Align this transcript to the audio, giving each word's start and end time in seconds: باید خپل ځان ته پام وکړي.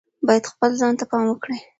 باید 0.27 0.49
خپل 0.51 0.71
ځان 0.79 0.93
ته 0.99 1.05
پام 1.11 1.23
وکړي. 1.27 1.57